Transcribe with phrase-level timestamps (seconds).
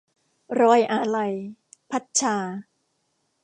[0.59, 1.33] รอยอาลัย-
[1.91, 2.35] พัดชา